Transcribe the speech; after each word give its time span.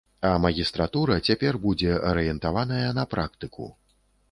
А 0.27 0.29
магістратура 0.45 1.17
цяпер 1.31 1.59
будзе 1.67 1.91
арыентаваная 2.13 2.89
на 3.01 3.07
практыку. 3.15 3.71